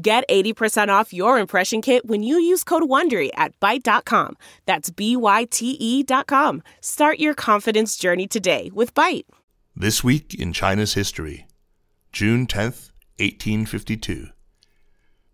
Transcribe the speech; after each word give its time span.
Get 0.00 0.28
80% 0.28 0.90
off 0.90 1.12
your 1.12 1.40
impression 1.40 1.82
kit 1.82 2.06
when 2.06 2.22
you 2.22 2.38
use 2.38 2.62
code 2.62 2.84
WONDERY 2.84 3.30
at 3.34 3.58
Byte.com. 3.58 4.36
That's 4.64 4.90
B-Y-T-E 4.90 6.02
dot 6.04 6.28
com. 6.28 6.62
Start 6.80 7.18
your 7.18 7.34
confidence 7.34 7.96
journey 7.96 8.28
today 8.28 8.70
with 8.72 8.94
Byte. 8.94 9.24
This 9.74 10.04
week 10.04 10.34
in 10.34 10.52
China's 10.52 10.94
history, 10.94 11.48
June 12.12 12.46
10th, 12.46 12.92
1852. 13.18 14.28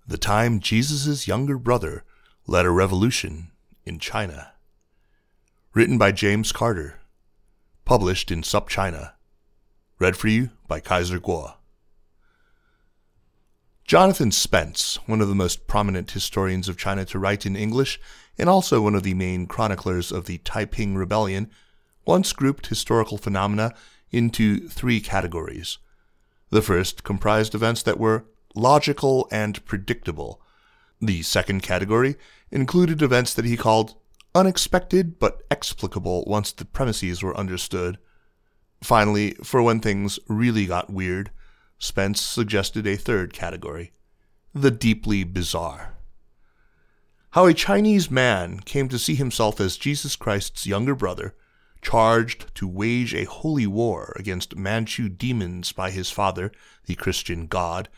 The 0.08 0.16
time 0.18 0.60
Jesus' 0.60 1.28
younger 1.28 1.58
brother 1.58 2.04
led 2.46 2.64
a 2.64 2.70
revolution 2.70 3.50
in 3.84 3.98
China. 3.98 4.52
Written 5.74 5.98
by 5.98 6.10
James 6.10 6.52
Carter. 6.52 7.00
Published 7.84 8.30
in 8.30 8.40
SupChina. 8.40 9.12
Read 9.98 10.16
for 10.16 10.28
you 10.28 10.50
by 10.66 10.80
Kaiser 10.80 11.20
Kuo. 11.20 11.54
Jonathan 13.84 14.32
Spence, 14.32 14.98
one 15.04 15.20
of 15.20 15.28
the 15.28 15.34
most 15.34 15.66
prominent 15.66 16.12
historians 16.12 16.70
of 16.70 16.78
China 16.78 17.04
to 17.04 17.18
write 17.18 17.44
in 17.44 17.54
English, 17.54 18.00
and 18.38 18.48
also 18.48 18.80
one 18.80 18.94
of 18.94 19.02
the 19.02 19.12
main 19.12 19.46
chroniclers 19.46 20.10
of 20.10 20.24
the 20.24 20.38
Taiping 20.38 20.94
Rebellion, 20.94 21.50
once 22.06 22.32
grouped 22.32 22.68
historical 22.68 23.18
phenomena 23.18 23.74
into 24.10 24.68
three 24.68 25.02
categories. 25.02 25.76
The 26.48 26.62
first 26.62 27.04
comprised 27.04 27.54
events 27.54 27.82
that 27.82 28.00
were 28.00 28.24
logical 28.54 29.28
and 29.30 29.62
predictable. 29.66 30.40
The 30.98 31.22
second 31.22 31.62
category 31.62 32.16
included 32.50 33.02
events 33.02 33.34
that 33.34 33.44
he 33.44 33.56
called 33.56 33.96
unexpected 34.34 35.18
but 35.18 35.42
explicable 35.50 36.24
once 36.26 36.52
the 36.52 36.64
premises 36.64 37.22
were 37.22 37.36
understood. 37.36 37.98
Finally, 38.82 39.32
for 39.42 39.62
when 39.62 39.80
things 39.80 40.18
really 40.26 40.64
got 40.64 40.90
weird, 40.90 41.30
Spence 41.78 42.20
suggested 42.20 42.86
a 42.86 42.96
third 42.96 43.32
category 43.32 43.92
the 44.54 44.70
deeply 44.70 45.24
bizarre. 45.24 45.94
How 47.30 47.46
a 47.46 47.54
Chinese 47.54 48.08
man 48.08 48.60
came 48.60 48.88
to 48.88 48.98
see 48.98 49.16
himself 49.16 49.60
as 49.60 49.76
Jesus 49.76 50.14
Christ's 50.14 50.64
younger 50.64 50.94
brother, 50.94 51.34
charged 51.82 52.54
to 52.54 52.68
wage 52.68 53.12
a 53.12 53.24
holy 53.24 53.66
war 53.66 54.14
against 54.16 54.54
Manchu 54.54 55.08
demons 55.08 55.72
by 55.72 55.90
his 55.90 56.10
father, 56.12 56.52
the 56.86 56.94
Christian 56.94 57.48
God, 57.48 57.88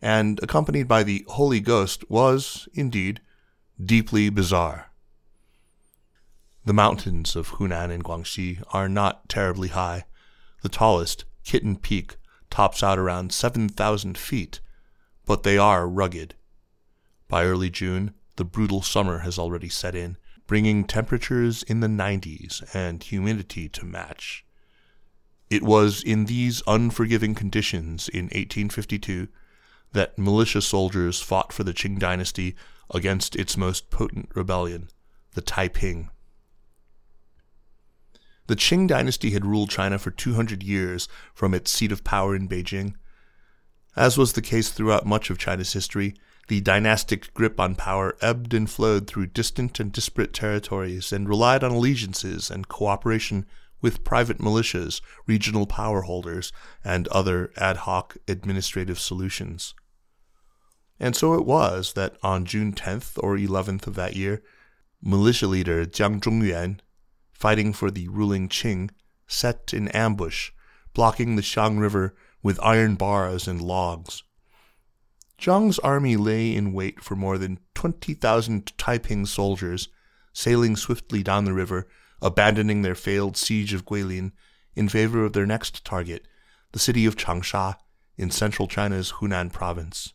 and 0.00 0.40
accompanied 0.42 0.86
by 0.86 1.02
the 1.02 1.24
Holy 1.28 1.58
Ghost, 1.58 2.08
was, 2.08 2.68
indeed, 2.74 3.20
deeply 3.84 4.30
bizarre. 4.30 4.92
The 6.64 6.72
mountains 6.72 7.34
of 7.34 7.54
Hunan 7.54 7.90
and 7.90 8.04
Guangxi 8.04 8.62
are 8.72 8.88
not 8.88 9.28
terribly 9.28 9.68
high. 9.68 10.04
The 10.62 10.68
tallest, 10.68 11.24
Kitten 11.44 11.76
Peak, 11.76 12.16
tops 12.56 12.82
out 12.82 12.98
around 12.98 13.32
7,000 13.32 14.16
feet, 14.16 14.60
but 15.26 15.42
they 15.42 15.58
are 15.58 15.86
rugged. 15.86 16.34
By 17.28 17.44
early 17.44 17.68
June, 17.68 18.14
the 18.36 18.46
brutal 18.46 18.80
summer 18.80 19.18
has 19.18 19.38
already 19.38 19.68
set 19.68 19.94
in, 19.94 20.16
bringing 20.46 20.84
temperatures 20.84 21.62
in 21.64 21.80
the 21.80 21.86
90s 21.86 22.64
and 22.74 23.02
humidity 23.02 23.68
to 23.68 23.84
match. 23.84 24.46
It 25.50 25.64
was 25.64 26.02
in 26.02 26.24
these 26.24 26.62
unforgiving 26.66 27.34
conditions 27.34 28.08
in 28.08 28.24
1852 28.24 29.28
that 29.92 30.18
militia 30.18 30.62
soldiers 30.62 31.20
fought 31.20 31.52
for 31.52 31.62
the 31.62 31.74
Qing 31.74 31.98
dynasty 31.98 32.56
against 32.88 33.36
its 33.36 33.58
most 33.58 33.90
potent 33.90 34.30
rebellion, 34.34 34.88
the 35.34 35.42
Taiping. 35.42 36.08
The 38.46 38.56
Qing 38.56 38.86
dynasty 38.86 39.30
had 39.30 39.44
ruled 39.44 39.70
China 39.70 39.98
for 39.98 40.10
200 40.10 40.62
years 40.62 41.08
from 41.34 41.52
its 41.52 41.70
seat 41.70 41.90
of 41.90 42.04
power 42.04 42.34
in 42.36 42.48
Beijing. 42.48 42.94
As 43.96 44.16
was 44.16 44.34
the 44.34 44.42
case 44.42 44.70
throughout 44.70 45.06
much 45.06 45.30
of 45.30 45.38
China's 45.38 45.72
history, 45.72 46.14
the 46.48 46.60
dynastic 46.60 47.34
grip 47.34 47.58
on 47.58 47.74
power 47.74 48.16
ebbed 48.20 48.54
and 48.54 48.70
flowed 48.70 49.06
through 49.06 49.26
distant 49.26 49.80
and 49.80 49.90
disparate 49.90 50.32
territories 50.32 51.12
and 51.12 51.28
relied 51.28 51.64
on 51.64 51.72
allegiances 51.72 52.50
and 52.50 52.68
cooperation 52.68 53.46
with 53.80 54.04
private 54.04 54.38
militias, 54.38 55.00
regional 55.26 55.66
power 55.66 56.02
holders, 56.02 56.52
and 56.84 57.08
other 57.08 57.52
ad 57.56 57.78
hoc 57.78 58.16
administrative 58.28 58.98
solutions. 58.98 59.74
And 61.00 61.16
so 61.16 61.34
it 61.34 61.44
was 61.44 61.92
that 61.94 62.16
on 62.22 62.44
June 62.44 62.72
10th 62.72 63.22
or 63.22 63.36
11th 63.36 63.86
of 63.86 63.94
that 63.96 64.16
year, 64.16 64.42
militia 65.02 65.46
leader 65.46 65.84
Jiang 65.84 66.20
Zhongyuan 66.20 66.78
fighting 67.38 67.72
for 67.72 67.90
the 67.90 68.08
ruling 68.08 68.48
Qing, 68.48 68.90
set 69.26 69.74
in 69.74 69.88
ambush, 69.88 70.52
blocking 70.94 71.36
the 71.36 71.42
Xiang 71.42 71.78
River 71.78 72.14
with 72.42 72.58
iron 72.62 72.94
bars 72.94 73.46
and 73.46 73.60
logs. 73.60 74.22
Jiang's 75.38 75.78
army 75.80 76.16
lay 76.16 76.54
in 76.54 76.72
wait 76.72 77.02
for 77.02 77.14
more 77.14 77.36
than 77.36 77.58
20,000 77.74 78.72
Taiping 78.78 79.26
soldiers, 79.26 79.88
sailing 80.32 80.76
swiftly 80.76 81.22
down 81.22 81.44
the 81.44 81.52
river, 81.52 81.86
abandoning 82.22 82.80
their 82.80 82.94
failed 82.94 83.36
siege 83.36 83.74
of 83.74 83.84
Guilin 83.84 84.32
in 84.74 84.88
favor 84.88 85.24
of 85.24 85.34
their 85.34 85.46
next 85.46 85.84
target, 85.84 86.26
the 86.72 86.78
city 86.78 87.04
of 87.04 87.16
Changsha 87.16 87.76
in 88.16 88.30
central 88.30 88.66
China's 88.66 89.12
Hunan 89.20 89.52
province. 89.52 90.14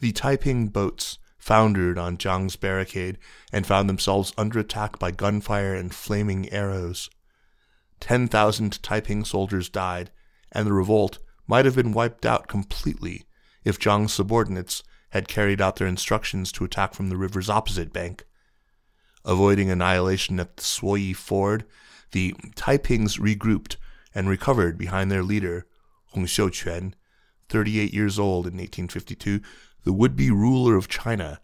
The 0.00 0.10
Taiping 0.10 0.68
boats 0.68 1.18
foundered 1.40 1.98
on 1.98 2.18
Jiang's 2.18 2.54
barricade 2.54 3.18
and 3.50 3.66
found 3.66 3.88
themselves 3.88 4.32
under 4.38 4.60
attack 4.60 4.98
by 4.98 5.10
gunfire 5.10 5.74
and 5.74 5.92
flaming 5.92 6.52
arrows. 6.52 7.10
Ten 7.98 8.28
thousand 8.28 8.80
Taiping 8.82 9.24
soldiers 9.24 9.68
died, 9.68 10.10
and 10.52 10.66
the 10.66 10.72
revolt 10.72 11.18
might 11.48 11.64
have 11.64 11.74
been 11.74 11.92
wiped 11.92 12.24
out 12.24 12.46
completely 12.46 13.24
if 13.64 13.78
Jiang's 13.78 14.12
subordinates 14.12 14.82
had 15.10 15.28
carried 15.28 15.60
out 15.60 15.76
their 15.76 15.88
instructions 15.88 16.52
to 16.52 16.64
attack 16.64 16.94
from 16.94 17.08
the 17.08 17.16
river's 17.16 17.50
opposite 17.50 17.92
bank. 17.92 18.24
Avoiding 19.24 19.70
annihilation 19.70 20.38
at 20.38 20.56
the 20.56 20.62
Suoyi 20.62 21.14
Ford, 21.14 21.64
the 22.12 22.34
Taipings 22.54 23.18
regrouped 23.18 23.76
and 24.14 24.28
recovered 24.28 24.78
behind 24.78 25.10
their 25.10 25.22
leader, 25.22 25.66
Hong 26.12 26.26
Xiuquan, 26.26 26.94
38 27.48 27.92
years 27.92 28.18
old 28.18 28.46
in 28.46 28.54
1852, 28.54 29.40
the 29.84 29.92
would 29.92 30.16
be 30.16 30.30
ruler 30.30 30.76
of 30.76 30.88
China 30.88 31.40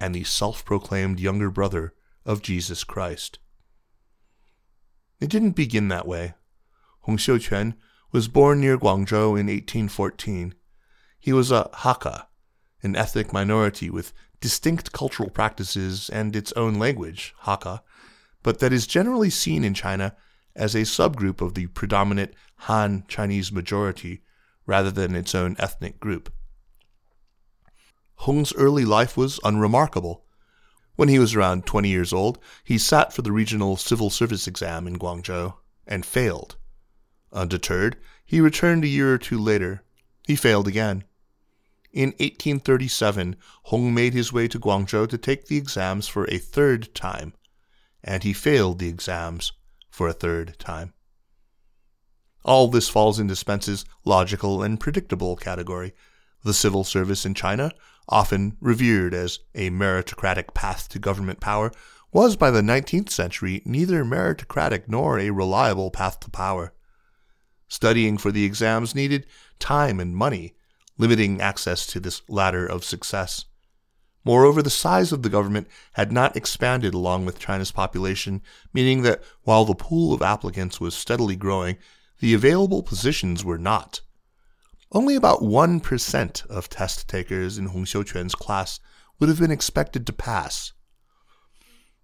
and 0.00 0.14
the 0.14 0.24
self 0.24 0.64
proclaimed 0.64 1.20
younger 1.20 1.50
brother 1.50 1.94
of 2.24 2.42
Jesus 2.42 2.84
Christ. 2.84 3.38
It 5.20 5.28
didn't 5.28 5.52
begin 5.52 5.88
that 5.88 6.06
way. 6.06 6.34
Hong 7.00 7.18
Xiuquan 7.18 7.74
was 8.12 8.28
born 8.28 8.60
near 8.60 8.78
Guangzhou 8.78 9.38
in 9.38 9.46
1814. 9.46 10.54
He 11.18 11.32
was 11.32 11.50
a 11.50 11.68
Hakka, 11.74 12.26
an 12.82 12.96
ethnic 12.96 13.32
minority 13.32 13.90
with 13.90 14.12
distinct 14.40 14.92
cultural 14.92 15.28
practices 15.28 16.08
and 16.08 16.34
its 16.34 16.52
own 16.52 16.74
language, 16.74 17.34
Hakka, 17.42 17.80
but 18.42 18.58
that 18.60 18.72
is 18.72 18.86
generally 18.86 19.30
seen 19.30 19.64
in 19.64 19.74
China 19.74 20.16
as 20.56 20.74
a 20.74 20.80
subgroup 20.80 21.40
of 21.40 21.54
the 21.54 21.66
predominant 21.68 22.32
Han 22.60 23.04
Chinese 23.06 23.52
majority 23.52 24.22
rather 24.66 24.90
than 24.90 25.14
its 25.14 25.34
own 25.34 25.56
ethnic 25.58 26.00
group. 26.00 26.32
Hong's 28.24 28.52
early 28.52 28.84
life 28.84 29.16
was 29.16 29.40
unremarkable. 29.44 30.26
When 30.94 31.08
he 31.08 31.18
was 31.18 31.34
around 31.34 31.64
20 31.64 31.88
years 31.88 32.12
old, 32.12 32.38
he 32.62 32.76
sat 32.76 33.14
for 33.14 33.22
the 33.22 33.32
regional 33.32 33.78
civil 33.78 34.10
service 34.10 34.46
exam 34.46 34.86
in 34.86 34.98
Guangzhou 34.98 35.54
and 35.86 36.04
failed. 36.04 36.56
Undeterred, 37.32 37.96
he 38.26 38.42
returned 38.42 38.84
a 38.84 38.88
year 38.88 39.14
or 39.14 39.16
two 39.16 39.38
later. 39.38 39.84
He 40.26 40.36
failed 40.36 40.68
again. 40.68 41.04
In 41.92 42.10
1837, 42.18 43.36
Hong 43.64 43.94
made 43.94 44.12
his 44.12 44.34
way 44.34 44.48
to 44.48 44.60
Guangzhou 44.60 45.08
to 45.08 45.16
take 45.16 45.46
the 45.46 45.56
exams 45.56 46.06
for 46.06 46.26
a 46.26 46.36
third 46.36 46.94
time, 46.94 47.32
and 48.04 48.22
he 48.22 48.34
failed 48.34 48.80
the 48.80 48.90
exams 48.90 49.52
for 49.88 50.08
a 50.08 50.12
third 50.12 50.58
time. 50.58 50.92
All 52.44 52.68
this 52.68 52.90
falls 52.90 53.18
into 53.18 53.34
Spence's 53.34 53.86
logical 54.04 54.62
and 54.62 54.78
predictable 54.78 55.36
category. 55.36 55.94
The 56.42 56.54
civil 56.54 56.84
service 56.84 57.24
in 57.24 57.32
China 57.32 57.72
often 58.10 58.56
revered 58.60 59.14
as 59.14 59.38
a 59.54 59.70
meritocratic 59.70 60.52
path 60.52 60.88
to 60.90 60.98
government 60.98 61.40
power, 61.40 61.72
was 62.12 62.36
by 62.36 62.50
the 62.50 62.60
19th 62.60 63.10
century 63.10 63.62
neither 63.64 64.04
meritocratic 64.04 64.88
nor 64.88 65.18
a 65.18 65.30
reliable 65.30 65.90
path 65.90 66.20
to 66.20 66.30
power. 66.30 66.72
Studying 67.68 68.18
for 68.18 68.32
the 68.32 68.44
exams 68.44 68.94
needed 68.94 69.26
time 69.60 70.00
and 70.00 70.16
money, 70.16 70.54
limiting 70.98 71.40
access 71.40 71.86
to 71.86 72.00
this 72.00 72.22
ladder 72.28 72.66
of 72.66 72.84
success. 72.84 73.44
Moreover, 74.24 74.60
the 74.60 74.70
size 74.70 75.12
of 75.12 75.22
the 75.22 75.30
government 75.30 75.68
had 75.92 76.12
not 76.12 76.36
expanded 76.36 76.92
along 76.92 77.24
with 77.24 77.38
China's 77.38 77.72
population, 77.72 78.42
meaning 78.74 79.02
that 79.02 79.22
while 79.44 79.64
the 79.64 79.74
pool 79.74 80.12
of 80.12 80.20
applicants 80.20 80.80
was 80.80 80.94
steadily 80.94 81.36
growing, 81.36 81.78
the 82.18 82.34
available 82.34 82.82
positions 82.82 83.44
were 83.44 83.58
not. 83.58 84.02
Only 84.92 85.14
about 85.14 85.40
1% 85.40 86.46
of 86.46 86.68
test 86.68 87.08
takers 87.08 87.58
in 87.58 87.66
Hong 87.66 87.84
Xiuquan's 87.84 88.34
class 88.34 88.80
would 89.18 89.28
have 89.28 89.38
been 89.38 89.52
expected 89.52 90.04
to 90.06 90.12
pass. 90.12 90.72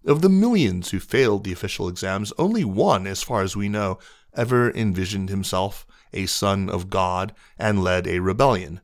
Of 0.05 0.21
the 0.21 0.29
millions 0.29 0.91
who 0.91 1.01
failed 1.01 1.43
the 1.43 1.51
official 1.51 1.89
exams, 1.89 2.31
only 2.37 2.63
one, 2.63 3.05
as 3.05 3.23
far 3.23 3.41
as 3.41 3.57
we 3.57 3.67
know, 3.67 3.99
ever 4.33 4.71
envisioned 4.71 5.27
himself 5.27 5.85
a 6.13 6.27
son 6.27 6.69
of 6.69 6.89
God 6.89 7.33
and 7.57 7.83
led 7.83 8.07
a 8.07 8.19
rebellion. 8.19 8.79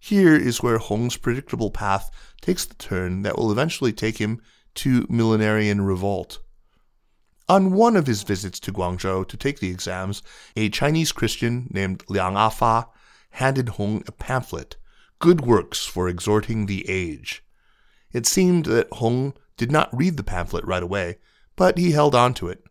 Here 0.00 0.34
is 0.34 0.60
where 0.60 0.78
Hong's 0.78 1.16
predictable 1.16 1.70
path 1.70 2.10
takes 2.40 2.64
the 2.64 2.74
turn 2.74 3.22
that 3.22 3.38
will 3.38 3.52
eventually 3.52 3.92
take 3.92 4.18
him 4.18 4.42
to 4.74 5.06
millenarian 5.08 5.82
revolt. 5.86 6.40
On 7.48 7.70
one 7.70 7.94
of 7.94 8.08
his 8.08 8.24
visits 8.24 8.58
to 8.60 8.72
Guangzhou 8.72 9.28
to 9.28 9.36
take 9.36 9.60
the 9.60 9.70
exams, 9.70 10.24
a 10.56 10.70
Chinese 10.70 11.12
Christian 11.12 11.68
named 11.70 12.02
Liang 12.08 12.36
Afa 12.36 12.88
handed 13.32 13.70
Hong 13.70 14.02
a 14.06 14.12
pamphlet, 14.12 14.76
Good 15.18 15.42
Works 15.42 15.86
for 15.86 16.08
Exhorting 16.08 16.66
the 16.66 16.88
Age. 16.88 17.44
It 18.12 18.26
seemed 18.26 18.66
that 18.66 18.92
Hong 18.92 19.34
did 19.56 19.70
not 19.70 19.96
read 19.96 20.16
the 20.16 20.22
pamphlet 20.22 20.64
right 20.64 20.82
away, 20.82 21.18
but 21.56 21.78
he 21.78 21.92
held 21.92 22.14
on 22.14 22.34
to 22.34 22.48
it. 22.48 22.64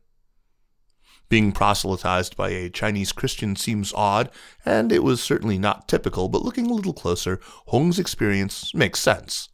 Being 1.29 1.51
proselytized 1.53 2.35
by 2.35 2.49
a 2.49 2.69
Chinese 2.69 3.13
Christian 3.13 3.55
seems 3.55 3.93
odd, 3.93 4.29
and 4.65 4.91
it 4.91 5.03
was 5.03 5.23
certainly 5.23 5.57
not 5.57 5.87
typical, 5.87 6.27
but 6.27 6.43
looking 6.43 6.69
a 6.69 6.73
little 6.73 6.93
closer, 6.93 7.39
Hong's 7.67 7.97
experience 7.97 8.73
makes 8.73 8.99
sense. 8.99 9.49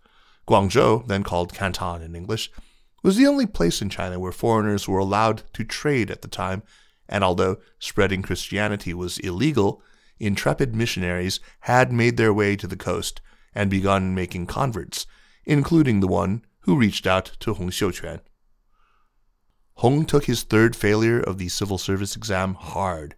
Guangzhou, 0.47 1.07
then 1.07 1.23
called 1.23 1.53
Canton 1.53 2.01
in 2.01 2.15
English, 2.15 2.49
was 3.03 3.15
the 3.15 3.27
only 3.27 3.45
place 3.45 3.81
in 3.81 3.89
China 3.89 4.19
where 4.19 4.31
foreigners 4.31 4.87
were 4.87 4.97
allowed 4.97 5.43
to 5.53 5.63
trade 5.63 6.09
at 6.09 6.23
the 6.23 6.27
time, 6.27 6.63
and 7.07 7.23
although 7.23 7.57
spreading 7.79 8.23
Christianity 8.23 8.93
was 8.93 9.19
illegal, 9.19 9.83
intrepid 10.19 10.75
missionaries 10.75 11.39
had 11.61 11.91
made 11.91 12.17
their 12.17 12.33
way 12.33 12.55
to 12.55 12.67
the 12.67 12.75
coast 12.75 13.21
and 13.53 13.69
begun 13.69 14.13
making 14.13 14.47
converts, 14.47 15.05
including 15.45 15.99
the 15.99 16.07
one 16.07 16.43
who 16.61 16.77
reached 16.77 17.07
out 17.07 17.31
to 17.39 17.53
Hong 17.53 17.69
Xiuquan. 17.69 18.19
Hong 19.75 20.05
took 20.05 20.25
his 20.25 20.43
third 20.43 20.75
failure 20.75 21.19
of 21.19 21.37
the 21.37 21.49
civil 21.49 21.77
service 21.77 22.15
exam 22.15 22.55
hard. 22.55 23.15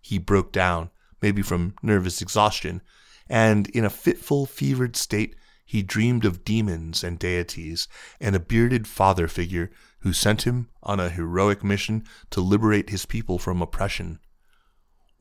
He 0.00 0.18
broke 0.18 0.52
down, 0.52 0.90
maybe 1.20 1.42
from 1.42 1.74
nervous 1.82 2.20
exhaustion, 2.20 2.82
and 3.28 3.68
in 3.68 3.84
a 3.84 3.90
fitful, 3.90 4.46
fevered 4.46 4.96
state, 4.96 5.36
he 5.64 5.82
dreamed 5.82 6.24
of 6.24 6.44
demons 6.44 7.02
and 7.02 7.18
deities 7.18 7.88
and 8.20 8.36
a 8.36 8.40
bearded 8.40 8.86
father 8.86 9.28
figure 9.28 9.70
who 10.00 10.12
sent 10.12 10.42
him 10.42 10.68
on 10.82 11.00
a 11.00 11.08
heroic 11.08 11.62
mission 11.64 12.04
to 12.30 12.40
liberate 12.40 12.90
his 12.90 13.06
people 13.06 13.38
from 13.38 13.62
oppression. 13.62 14.18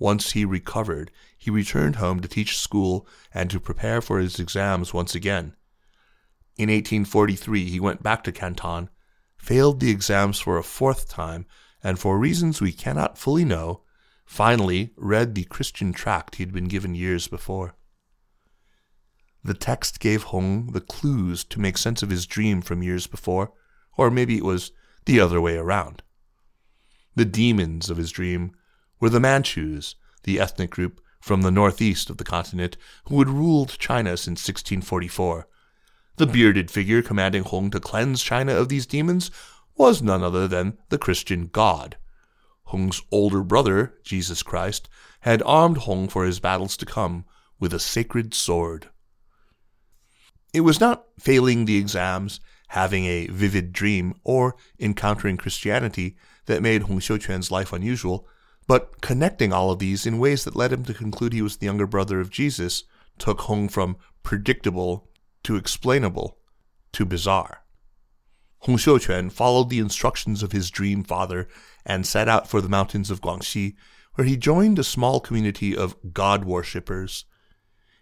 Once 0.02 0.32
he 0.32 0.44
recovered, 0.44 1.12
he 1.38 1.52
returned 1.52 1.98
home 1.98 2.20
to 2.20 2.28
teach 2.28 2.58
school 2.58 3.08
and 3.36 3.52
to 3.52 3.60
prepare 3.60 4.02
for 4.02 4.18
his 4.18 4.40
exams 4.40 4.96
once 4.96 5.14
again. 5.14 5.54
In 6.58 6.70
1843, 6.72 7.70
he 7.70 7.80
went 7.80 8.02
back 8.02 8.24
to 8.24 8.32
Canton 8.32 8.90
failed 9.38 9.80
the 9.80 9.92
exams 9.92 10.40
for 10.40 10.58
a 10.58 10.64
fourth 10.64 11.08
time, 11.08 11.46
and 11.84 12.00
for 12.00 12.18
reasons 12.18 12.60
we 12.60 12.72
cannot 12.72 13.20
fully 13.20 13.46
know, 13.46 13.82
finally 14.26 14.92
read 14.98 15.36
the 15.36 15.44
Christian 15.44 15.94
tract 15.94 16.36
he 16.36 16.44
had 16.44 16.52
been 16.52 16.68
given 16.68 16.96
years 16.96 17.28
before. 17.28 17.76
The 19.44 19.54
text 19.54 20.00
gave 20.00 20.24
Hong 20.24 20.72
the 20.72 20.82
clues 20.82 21.44
to 21.44 21.60
make 21.60 21.78
sense 21.78 22.02
of 22.02 22.10
his 22.10 22.26
dream 22.26 22.64
from 22.64 22.82
years 22.82 23.06
before, 23.06 23.54
or 24.00 24.10
maybe 24.10 24.36
it 24.38 24.46
was 24.46 24.72
the 25.06 25.20
other 25.20 25.40
way 25.40 25.58
around. 25.58 26.02
The 27.16 27.26
demons 27.26 27.92
of 27.92 27.98
his 27.98 28.12
dream 28.12 28.56
were 29.02 29.10
the 29.10 29.20
Manchus, 29.20 29.96
the 30.24 30.40
ethnic 30.40 30.70
group 30.70 31.02
from 31.20 31.42
the 31.42 31.52
northeast 31.52 32.10
of 32.10 32.16
the 32.18 32.24
continent 32.24 32.78
who 33.10 33.20
had 33.20 33.28
ruled 33.28 33.78
China 33.78 34.16
since 34.16 34.48
1644 34.48 35.48
the 36.22 36.28
bearded 36.28 36.70
figure 36.70 37.02
commanding 37.02 37.42
Hong 37.42 37.72
to 37.72 37.80
cleanse 37.80 38.22
China 38.22 38.54
of 38.54 38.70
these 38.70 38.86
demons 38.86 39.32
was 39.76 40.04
none 40.04 40.22
other 40.22 40.48
than 40.48 40.78
the 40.90 41.00
Christian 41.00 41.48
God. 41.48 41.98
Hong's 42.66 43.02
older 43.12 43.42
brother, 43.42 43.96
Jesus 44.04 44.44
Christ, 44.44 44.88
had 45.22 45.42
armed 45.42 45.78
Hong 45.78 46.08
for 46.08 46.26
his 46.26 46.40
battles 46.40 46.78
to 46.78 46.86
come 46.86 47.26
with 47.60 47.74
a 47.74 47.80
sacred 47.80 48.36
sword. 48.36 48.90
It 50.54 50.62
was 50.62 50.80
not 50.80 51.06
failing 51.20 51.66
the 51.66 51.78
exams, 51.78 52.40
having 52.68 53.06
a 53.06 53.26
vivid 53.26 53.74
dream, 53.74 54.14
or 54.24 54.56
encountering 54.80 55.38
Christianity 55.38 56.18
that 56.46 56.62
made 56.62 56.84
Hong 56.84 57.00
Xiuquan's 57.00 57.50
life 57.50 57.74
unusual, 57.74 58.28
but 58.72 59.02
connecting 59.02 59.52
all 59.52 59.70
of 59.70 59.80
these 59.80 60.06
in 60.06 60.18
ways 60.18 60.46
that 60.46 60.56
led 60.56 60.72
him 60.72 60.86
to 60.86 60.94
conclude 60.94 61.34
he 61.34 61.42
was 61.42 61.58
the 61.58 61.66
younger 61.66 61.86
brother 61.86 62.22
of 62.22 62.30
Jesus 62.30 62.86
took 63.18 63.42
Hong 63.42 63.68
from 63.68 63.98
predictable 64.24 65.10
to 65.44 65.58
explainable 65.58 66.38
to 66.94 67.04
bizarre. 67.04 67.66
Hong 68.60 68.78
Xiuquan 68.78 69.30
followed 69.30 69.70
the 69.70 69.80
instructions 69.80 70.42
of 70.42 70.54
his 70.54 70.72
dream 70.72 71.04
father 71.04 71.50
and 71.86 72.08
set 72.08 72.30
out 72.30 72.48
for 72.48 72.62
the 72.62 72.70
mountains 72.70 73.12
of 73.12 73.20
Guangxi, 73.20 73.76
where 74.14 74.26
he 74.26 74.38
joined 74.38 74.80
a 74.80 74.86
small 74.86 75.20
community 75.20 75.76
of 75.76 75.98
God 76.14 76.46
worshippers. 76.46 77.26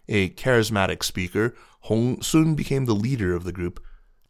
A 0.08 0.28
charismatic 0.28 1.02
speaker, 1.02 1.56
Hong 1.80 2.22
soon 2.22 2.54
became 2.54 2.84
the 2.84 2.94
leader 2.94 3.34
of 3.34 3.42
the 3.42 3.52
group, 3.52 3.82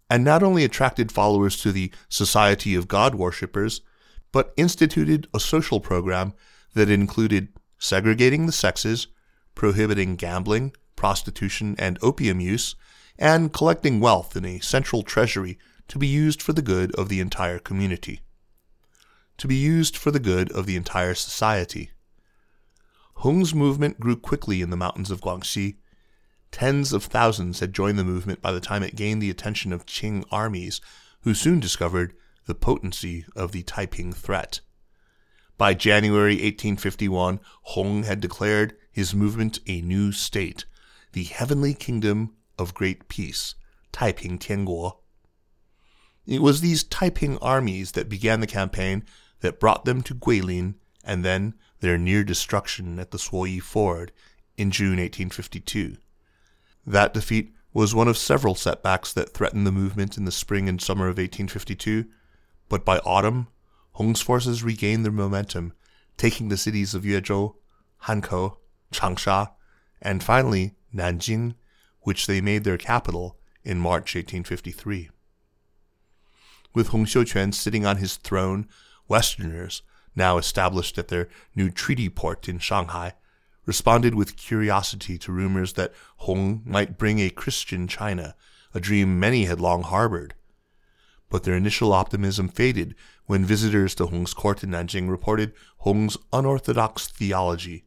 and 0.08 0.24
not 0.24 0.42
only 0.42 0.64
attracted 0.64 1.12
followers 1.12 1.60
to 1.60 1.70
the 1.70 1.92
Society 2.08 2.74
of 2.74 2.88
God 2.88 3.14
worshippers, 3.14 3.82
but 4.32 4.52
instituted 4.56 5.28
a 5.34 5.40
social 5.40 5.80
program 5.80 6.32
that 6.74 6.90
included 6.90 7.48
segregating 7.78 8.46
the 8.46 8.52
sexes, 8.52 9.08
prohibiting 9.54 10.16
gambling, 10.16 10.72
prostitution, 10.96 11.74
and 11.78 11.98
opium 12.02 12.40
use, 12.40 12.74
and 13.18 13.52
collecting 13.52 14.00
wealth 14.00 14.36
in 14.36 14.44
a 14.44 14.60
central 14.60 15.02
treasury 15.02 15.58
to 15.88 15.98
be 15.98 16.06
used 16.06 16.40
for 16.40 16.52
the 16.52 16.62
good 16.62 16.94
of 16.94 17.08
the 17.08 17.20
entire 17.20 17.58
community. 17.58 18.20
To 19.38 19.48
be 19.48 19.56
used 19.56 19.96
for 19.96 20.10
the 20.10 20.20
good 20.20 20.52
of 20.52 20.66
the 20.66 20.76
entire 20.76 21.14
society. 21.14 21.90
Hong's 23.16 23.54
movement 23.54 24.00
grew 24.00 24.16
quickly 24.16 24.62
in 24.62 24.70
the 24.70 24.76
mountains 24.76 25.10
of 25.10 25.20
Guangxi. 25.20 25.76
Tens 26.52 26.92
of 26.92 27.04
thousands 27.04 27.60
had 27.60 27.74
joined 27.74 27.98
the 27.98 28.04
movement 28.04 28.40
by 28.40 28.52
the 28.52 28.60
time 28.60 28.82
it 28.82 28.96
gained 28.96 29.20
the 29.20 29.30
attention 29.30 29.72
of 29.72 29.86
Qing 29.86 30.24
armies, 30.30 30.80
who 31.22 31.34
soon 31.34 31.60
discovered 31.60 32.14
the 32.50 32.54
potency 32.56 33.24
of 33.36 33.52
the 33.52 33.62
Taiping 33.62 34.12
threat. 34.12 34.58
By 35.56 35.72
January 35.72 36.34
1851, 36.34 37.38
Hong 37.62 38.02
had 38.02 38.20
declared 38.20 38.76
his 38.90 39.14
movement 39.14 39.60
a 39.68 39.80
new 39.80 40.10
state, 40.10 40.64
the 41.12 41.22
heavenly 41.22 41.74
kingdom 41.74 42.34
of 42.58 42.74
great 42.74 43.06
peace, 43.06 43.54
Taiping 43.92 44.36
Tianguo. 44.40 44.98
It 46.26 46.42
was 46.42 46.60
these 46.60 46.82
Taiping 46.82 47.38
armies 47.38 47.92
that 47.92 48.08
began 48.08 48.40
the 48.40 48.48
campaign 48.48 49.04
that 49.42 49.60
brought 49.60 49.84
them 49.84 50.02
to 50.02 50.14
Guilin 50.16 50.74
and 51.04 51.24
then 51.24 51.54
their 51.78 51.96
near 51.96 52.24
destruction 52.24 52.98
at 52.98 53.12
the 53.12 53.18
Suoyi 53.18 53.62
Ford 53.62 54.10
in 54.56 54.72
June 54.72 54.98
1852. 54.98 55.98
That 56.84 57.14
defeat 57.14 57.54
was 57.72 57.94
one 57.94 58.08
of 58.08 58.18
several 58.18 58.56
setbacks 58.56 59.12
that 59.12 59.32
threatened 59.32 59.68
the 59.68 59.70
movement 59.70 60.18
in 60.18 60.24
the 60.24 60.32
spring 60.32 60.68
and 60.68 60.82
summer 60.82 61.04
of 61.04 61.18
1852, 61.18 62.06
but 62.70 62.86
by 62.86 62.98
autumn, 63.00 63.48
Hong's 63.92 64.22
forces 64.22 64.62
regained 64.62 65.04
their 65.04 65.12
momentum, 65.12 65.74
taking 66.16 66.48
the 66.48 66.56
cities 66.56 66.94
of 66.94 67.02
Yuezhou, 67.02 67.56
Hankou, 68.04 68.56
Changsha, 68.90 69.50
and 70.00 70.22
finally 70.22 70.76
Nanjing 70.94 71.54
which 72.00 72.26
they 72.26 72.40
made 72.40 72.64
their 72.64 72.78
capital 72.78 73.38
in 73.62 73.78
March 73.78 74.14
1853. 74.14 75.10
With 76.72 76.88
Hong 76.88 77.04
Xiuquan 77.04 77.52
sitting 77.52 77.84
on 77.84 77.98
his 77.98 78.16
throne, 78.16 78.68
Westerners, 79.08 79.82
now 80.14 80.38
established 80.38 80.96
at 80.96 81.08
their 81.08 81.28
new 81.54 81.70
treaty 81.70 82.08
port 82.08 82.48
in 82.48 82.58
Shanghai, 82.58 83.14
responded 83.66 84.14
with 84.14 84.36
curiosity 84.36 85.18
to 85.18 85.32
rumors 85.32 85.74
that 85.74 85.92
Hong 86.18 86.62
might 86.64 86.96
bring 86.96 87.18
a 87.18 87.30
Christian 87.30 87.86
China, 87.86 88.34
a 88.72 88.80
dream 88.80 89.20
many 89.20 89.44
had 89.44 89.60
long 89.60 89.82
harbored. 89.82 90.34
But 91.30 91.44
their 91.44 91.56
initial 91.56 91.92
optimism 91.92 92.48
faded 92.48 92.94
when 93.26 93.44
visitors 93.44 93.94
to 93.94 94.06
Hong's 94.06 94.34
court 94.34 94.62
in 94.62 94.70
Nanjing 94.70 95.08
reported 95.08 95.54
Hong's 95.78 96.18
unorthodox 96.32 97.06
theology. 97.06 97.84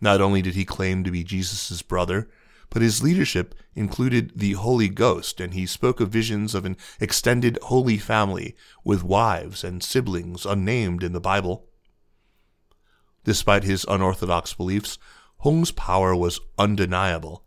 Not 0.00 0.20
only 0.20 0.42
did 0.42 0.54
he 0.54 0.64
claim 0.64 1.04
to 1.04 1.10
be 1.10 1.24
Jesus' 1.24 1.80
brother, 1.80 2.28
but 2.68 2.82
his 2.82 3.02
leadership 3.02 3.54
included 3.74 4.32
the 4.34 4.52
Holy 4.52 4.88
Ghost, 4.88 5.40
and 5.40 5.54
he 5.54 5.66
spoke 5.66 6.00
of 6.00 6.08
visions 6.08 6.54
of 6.54 6.64
an 6.64 6.76
extended 7.00 7.58
Holy 7.62 7.98
Family 7.98 8.56
with 8.84 9.02
wives 9.02 9.64
and 9.64 9.82
siblings 9.82 10.46
unnamed 10.46 11.02
in 11.02 11.12
the 11.12 11.20
Bible. 11.20 11.66
Despite 13.24 13.64
his 13.64 13.84
unorthodox 13.88 14.54
beliefs, 14.54 14.98
Hong's 15.38 15.72
power 15.72 16.14
was 16.16 16.40
undeniable. 16.58 17.44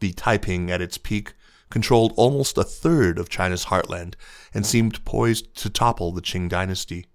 The 0.00 0.12
Taiping 0.12 0.70
at 0.70 0.80
its 0.80 0.98
peak 0.98 1.34
controlled 1.70 2.12
almost 2.16 2.58
a 2.58 2.64
third 2.64 3.18
of 3.18 3.28
China's 3.28 3.66
heartland 3.66 4.14
and 4.52 4.66
seemed 4.66 5.04
poised 5.04 5.54
to 5.54 5.70
topple 5.70 6.12
the 6.12 6.20
Qing 6.20 6.48
dynasty. 6.48 7.06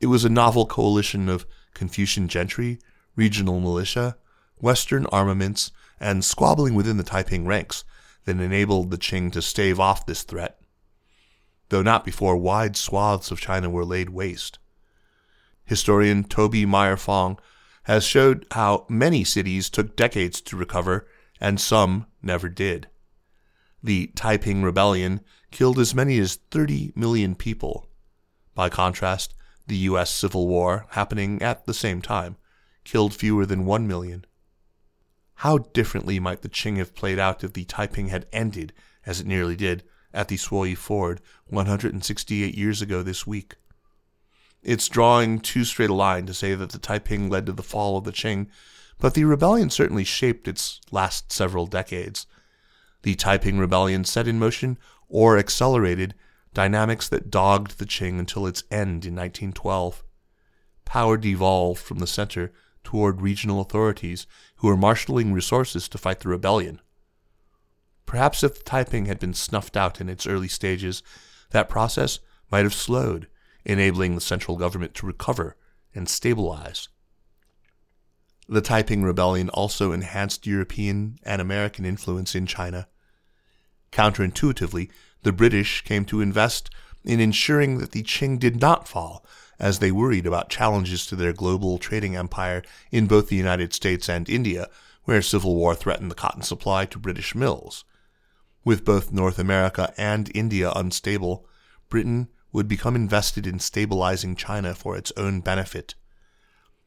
It 0.00 0.06
was 0.06 0.24
a 0.24 0.28
novel 0.28 0.66
coalition 0.66 1.28
of 1.28 1.46
Confucian 1.72 2.28
gentry, 2.28 2.78
regional 3.16 3.60
militia, 3.60 4.16
Western 4.58 5.06
armaments, 5.06 5.70
and 5.98 6.24
squabbling 6.24 6.74
within 6.74 6.96
the 6.96 7.04
Taiping 7.04 7.46
ranks 7.46 7.84
that 8.24 8.40
enabled 8.40 8.90
the 8.90 8.98
Qing 8.98 9.32
to 9.32 9.42
stave 9.42 9.78
off 9.78 10.04
this 10.04 10.22
threat, 10.22 10.60
though 11.68 11.82
not 11.82 12.04
before 12.04 12.36
wide 12.36 12.76
swaths 12.76 13.30
of 13.30 13.40
China 13.40 13.70
were 13.70 13.84
laid 13.84 14.10
waste. 14.10 14.58
Historian 15.64 16.24
Tobie 16.24 16.66
Meyer-Fong 16.66 17.38
has 17.84 18.04
showed 18.04 18.46
how 18.50 18.84
many 18.88 19.22
cities 19.24 19.70
took 19.70 19.96
decades 19.96 20.40
to 20.40 20.56
recover 20.56 21.06
and 21.40 21.60
some 21.60 22.06
never 22.22 22.48
did. 22.48 22.88
The 23.82 24.08
Taiping 24.14 24.62
Rebellion 24.62 25.20
killed 25.50 25.78
as 25.78 25.94
many 25.94 26.18
as 26.18 26.36
30 26.50 26.92
million 26.94 27.34
people. 27.34 27.88
By 28.54 28.68
contrast, 28.68 29.34
the 29.66 29.76
U.S. 29.76 30.10
Civil 30.10 30.48
War, 30.48 30.86
happening 30.90 31.40
at 31.42 31.64
the 31.64 31.74
same 31.74 32.02
time, 32.02 32.36
killed 32.84 33.14
fewer 33.14 33.46
than 33.46 33.64
1 33.64 33.86
million. 33.86 34.24
How 35.36 35.58
differently 35.58 36.20
might 36.20 36.42
the 36.42 36.48
Qing 36.48 36.76
have 36.76 36.94
played 36.94 37.18
out 37.18 37.42
if 37.42 37.54
the 37.54 37.64
Taiping 37.64 38.08
had 38.08 38.26
ended, 38.32 38.74
as 39.06 39.20
it 39.20 39.26
nearly 39.26 39.56
did, 39.56 39.84
at 40.12 40.28
the 40.28 40.36
Suoyi 40.36 40.76
Ford 40.76 41.20
168 41.46 42.54
years 42.54 42.82
ago 42.82 43.02
this 43.02 43.26
week? 43.26 43.56
It's 44.62 44.88
drawing 44.88 45.40
too 45.40 45.64
straight 45.64 45.88
a 45.88 45.94
line 45.94 46.26
to 46.26 46.34
say 46.34 46.54
that 46.54 46.70
the 46.70 46.78
Taiping 46.78 47.30
led 47.30 47.46
to 47.46 47.52
the 47.52 47.62
fall 47.62 47.96
of 47.96 48.04
the 48.04 48.12
Qing, 48.12 48.48
but 48.98 49.14
the 49.14 49.24
rebellion 49.24 49.70
certainly 49.70 50.04
shaped 50.04 50.46
its 50.46 50.80
last 50.90 51.32
several 51.32 51.66
decades. 51.66 52.26
The 53.02 53.14
Taiping 53.14 53.58
Rebellion 53.58 54.04
set 54.04 54.28
in 54.28 54.38
motion 54.38 54.78
or 55.08 55.38
accelerated 55.38 56.14
dynamics 56.52 57.08
that 57.08 57.30
dogged 57.30 57.78
the 57.78 57.86
Qing 57.86 58.18
until 58.18 58.46
its 58.46 58.64
end 58.70 59.04
in 59.04 59.14
1912. 59.14 60.02
Power 60.84 61.16
devolved 61.16 61.80
from 61.80 61.98
the 61.98 62.06
center 62.06 62.52
toward 62.82 63.22
regional 63.22 63.60
authorities 63.60 64.26
who 64.56 64.68
were 64.68 64.76
marshaling 64.76 65.32
resources 65.32 65.88
to 65.88 65.98
fight 65.98 66.20
the 66.20 66.28
rebellion. 66.28 66.80
Perhaps 68.06 68.42
if 68.42 68.58
the 68.58 68.64
Taiping 68.64 69.06
had 69.06 69.20
been 69.20 69.34
snuffed 69.34 69.76
out 69.76 70.00
in 70.00 70.08
its 70.08 70.26
early 70.26 70.48
stages, 70.48 71.02
that 71.50 71.68
process 71.68 72.18
might 72.50 72.64
have 72.64 72.74
slowed, 72.74 73.28
enabling 73.64 74.14
the 74.14 74.20
central 74.20 74.56
government 74.56 74.94
to 74.94 75.06
recover 75.06 75.56
and 75.94 76.08
stabilize. 76.08 76.88
The 78.48 78.60
Taiping 78.60 79.04
Rebellion 79.04 79.48
also 79.50 79.92
enhanced 79.92 80.44
European 80.44 81.20
and 81.22 81.40
American 81.40 81.84
influence 81.84 82.34
in 82.34 82.46
China. 82.46 82.88
Counterintuitively, 83.92 84.90
the 85.22 85.32
British 85.32 85.82
came 85.82 86.04
to 86.06 86.20
invest 86.20 86.70
in 87.04 87.20
ensuring 87.20 87.78
that 87.78 87.92
the 87.92 88.02
Qing 88.02 88.38
did 88.38 88.60
not 88.60 88.88
fall 88.88 89.24
as 89.58 89.78
they 89.78 89.92
worried 89.92 90.26
about 90.26 90.48
challenges 90.48 91.04
to 91.06 91.16
their 91.16 91.32
global 91.32 91.78
trading 91.78 92.16
empire 92.16 92.62
in 92.90 93.06
both 93.06 93.28
the 93.28 93.36
United 93.36 93.74
States 93.74 94.08
and 94.08 94.28
India, 94.28 94.68
where 95.04 95.20
civil 95.20 95.54
war 95.54 95.74
threatened 95.74 96.10
the 96.10 96.14
cotton 96.14 96.42
supply 96.42 96.86
to 96.86 96.98
British 96.98 97.34
mills. 97.34 97.84
With 98.64 98.84
both 98.84 99.12
North 99.12 99.38
America 99.38 99.92
and 99.96 100.30
India 100.34 100.72
unstable, 100.74 101.46
Britain 101.88 102.28
would 102.52 102.68
become 102.68 102.96
invested 102.96 103.46
in 103.46 103.58
stabilizing 103.58 104.34
China 104.34 104.74
for 104.74 104.96
its 104.96 105.12
own 105.16 105.40
benefit. 105.40 105.94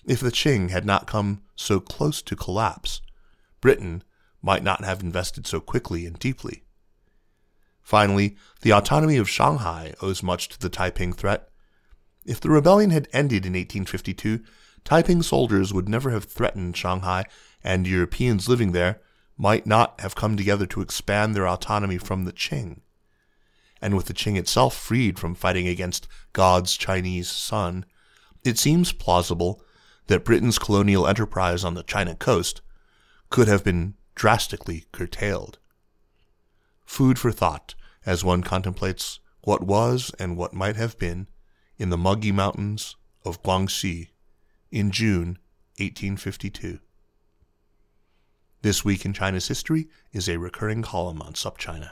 If 0.05 0.19
the 0.19 0.31
Qing 0.31 0.69
had 0.69 0.85
not 0.85 1.07
come 1.07 1.43
so 1.55 1.79
close 1.79 2.21
to 2.23 2.35
collapse, 2.35 3.01
Britain 3.61 4.03
might 4.41 4.63
not 4.63 4.83
have 4.83 5.01
invested 5.01 5.47
so 5.47 5.59
quickly 5.59 6.05
and 6.05 6.19
deeply. 6.19 6.62
Finally, 7.83 8.35
the 8.61 8.71
autonomy 8.71 9.17
of 9.17 9.29
Shanghai 9.29 9.93
owes 10.01 10.23
much 10.23 10.47
to 10.49 10.59
the 10.59 10.69
Taiping 10.69 11.13
threat. 11.13 11.49
If 12.25 12.39
the 12.39 12.49
rebellion 12.49 12.91
had 12.91 13.09
ended 13.11 13.45
in 13.45 13.53
1852, 13.53 14.39
Taiping 14.85 15.21
soldiers 15.21 15.73
would 15.73 15.89
never 15.89 16.09
have 16.11 16.23
threatened 16.23 16.75
Shanghai, 16.75 17.25
and 17.63 17.85
Europeans 17.85 18.47
living 18.47 18.71
there 18.71 19.01
might 19.37 19.65
not 19.65 19.99
have 19.99 20.15
come 20.15 20.37
together 20.37 20.65
to 20.67 20.81
expand 20.81 21.35
their 21.35 21.47
autonomy 21.47 21.97
from 21.97 22.23
the 22.23 22.33
Qing. 22.33 22.79
And 23.81 23.95
with 23.95 24.05
the 24.05 24.13
Qing 24.13 24.37
itself 24.37 24.75
freed 24.75 25.19
from 25.19 25.35
fighting 25.35 25.67
against 25.67 26.07
God's 26.31 26.77
Chinese 26.77 27.29
son, 27.29 27.85
it 28.43 28.57
seems 28.57 28.93
plausible 28.93 29.61
that 30.07 30.25
Britain's 30.25 30.59
colonial 30.59 31.07
enterprise 31.07 31.63
on 31.63 31.73
the 31.73 31.83
China 31.83 32.15
coast 32.15 32.61
could 33.29 33.47
have 33.47 33.63
been 33.63 33.95
drastically 34.15 34.85
curtailed. 34.91 35.59
Food 36.85 37.17
for 37.17 37.31
thought 37.31 37.75
as 38.05 38.23
one 38.23 38.43
contemplates 38.43 39.19
what 39.41 39.63
was 39.63 40.11
and 40.19 40.37
what 40.37 40.53
might 40.53 40.75
have 40.75 40.97
been 40.97 41.27
in 41.77 41.89
the 41.89 41.97
muggy 41.97 42.31
mountains 42.31 42.95
of 43.25 43.41
Guangxi 43.43 44.09
in 44.71 44.91
June 44.91 45.39
1852. 45.77 46.79
This 48.61 48.85
Week 48.85 49.05
in 49.05 49.13
China's 49.13 49.47
History 49.47 49.87
is 50.11 50.29
a 50.29 50.39
recurring 50.39 50.81
column 50.81 51.21
on 51.21 51.33
SupChina. 51.33 51.91